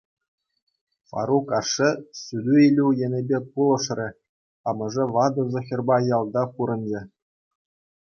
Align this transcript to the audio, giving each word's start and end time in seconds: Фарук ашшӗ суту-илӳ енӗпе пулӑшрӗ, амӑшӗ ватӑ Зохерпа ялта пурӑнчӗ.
Фарук 1.07 1.47
ашшӗ 1.59 1.89
суту-илӳ 2.21 2.85
енӗпе 3.05 3.37
пулӑшрӗ, 3.51 4.07
амӑшӗ 4.67 5.03
ватӑ 5.13 5.43
Зохерпа 5.51 5.95
ялта 6.17 6.43
пурӑнчӗ. 6.53 7.01